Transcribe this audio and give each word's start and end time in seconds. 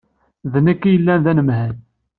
D 0.51 0.53
nekk 0.65 0.81
i 0.85 0.91
yellan 0.93 1.19
d 1.25 1.27
anemhal. 1.31 1.75